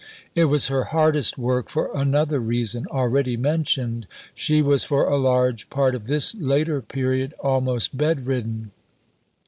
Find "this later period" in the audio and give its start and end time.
6.07-7.35